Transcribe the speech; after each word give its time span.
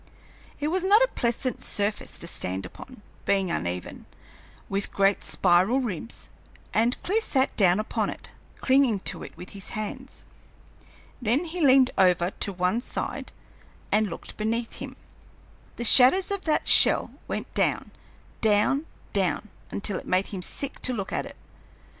It 0.59 0.69
was 0.69 0.83
not 0.83 1.03
a 1.03 1.07
pleasant 1.13 1.63
surface 1.63 2.17
to 2.17 2.25
stand 2.25 2.65
upon, 2.65 3.03
being 3.23 3.51
uneven, 3.51 4.07
with 4.67 4.91
great 4.91 5.23
spiral 5.23 5.79
ribs, 5.79 6.31
and 6.73 6.97
Clewe 7.03 7.21
sat 7.21 7.55
down 7.55 7.79
upon 7.79 8.09
it, 8.09 8.31
clinging 8.61 9.01
to 9.01 9.21
it 9.21 9.37
with 9.37 9.51
his 9.51 9.69
hands. 9.77 10.25
Then 11.21 11.45
he 11.45 11.63
leaned 11.63 11.91
over 11.99 12.31
to 12.31 12.51
one 12.51 12.81
side 12.81 13.31
and 13.91 14.09
looked 14.09 14.37
beneath 14.37 14.77
him. 14.77 14.95
The 15.75 15.83
shadows 15.83 16.31
of 16.31 16.45
that 16.45 16.67
shell 16.67 17.11
went 17.27 17.53
down, 17.53 17.91
down, 18.41 18.87
down, 19.13 19.49
until 19.69 19.99
it 19.99 20.07
made 20.07 20.25
him 20.33 20.41
sick 20.41 20.79
to 20.79 20.93
look 20.93 21.13
at 21.13 21.27
it. 21.27 21.35